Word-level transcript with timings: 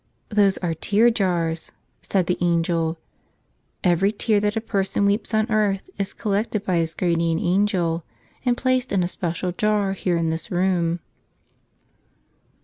<< 0.15 0.29
These 0.31 0.57
are 0.65 0.73
tear 0.73 1.11
jars," 1.11 1.71
said 2.01 2.25
the 2.25 2.39
angel. 2.41 2.97
"Every 3.83 4.11
tear 4.11 4.39
that 4.39 4.55
a 4.55 4.59
person 4.59 5.05
weeps 5.05 5.31
on 5.31 5.47
earth 5.51 5.91
is 5.99 6.15
collected 6.15 6.65
by 6.65 6.77
his 6.77 6.95
guar¬ 6.95 7.15
dian 7.15 7.37
angel 7.37 8.03
and 8.43 8.57
placed 8.57 8.91
in 8.91 9.03
a 9.03 9.07
special 9.07 9.51
jar 9.51 9.93
here 9.93 10.17
in 10.17 10.31
this 10.31 10.49
room." 10.49 11.01